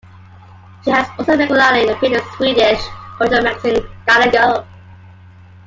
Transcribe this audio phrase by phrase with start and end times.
[0.83, 2.81] She has also regularly appeared in the Swedish
[3.19, 4.65] cultural magazine "Galago".